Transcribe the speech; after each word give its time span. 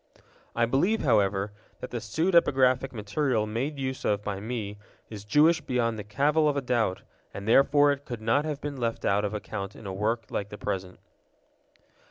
I 0.55 0.65
believe, 0.65 1.01
however, 1.01 1.53
that 1.79 1.91
the 1.91 1.99
pseudepigraphic 1.99 2.91
material 2.91 3.45
made 3.45 3.77
use 3.77 4.03
of 4.03 4.23
by 4.23 4.39
me 4.39 4.79
is 5.11 5.23
Jewish 5.23 5.61
beyond 5.61 5.99
the 5.99 6.03
cavil 6.03 6.49
of 6.49 6.57
a 6.57 6.61
doubt, 6.61 7.03
and 7.35 7.47
therefore 7.47 7.91
it 7.91 8.05
could 8.05 8.19
not 8.19 8.43
have 8.43 8.59
been 8.59 8.77
left 8.77 9.05
out 9.05 9.23
of 9.23 9.35
account 9.35 9.75
in 9.75 9.85
a 9.85 9.93
work 9.93 10.25
like 10.31 10.49
the 10.49 10.57
present. 10.57 10.97